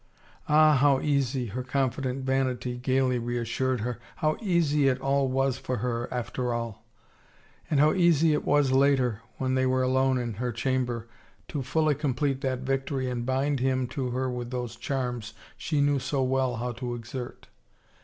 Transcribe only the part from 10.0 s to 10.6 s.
in her